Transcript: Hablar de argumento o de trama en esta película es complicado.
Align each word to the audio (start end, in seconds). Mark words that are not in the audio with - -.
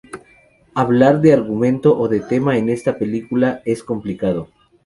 Hablar 0.73 1.21
de 1.21 1.31
argumento 1.31 1.95
o 1.95 2.07
de 2.07 2.21
trama 2.21 2.57
en 2.57 2.69
esta 2.69 2.97
película 2.97 3.61
es 3.65 3.83
complicado. 3.83 4.47